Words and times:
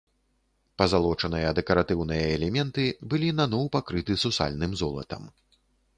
Пазалочаныя 0.81 1.51
дэкаратыўныя 1.59 2.25
элементы 2.37 2.85
былі 3.15 3.29
наноў 3.43 3.63
пакрыты 3.77 4.13
сусальным 4.25 4.71
золатам. 4.83 5.33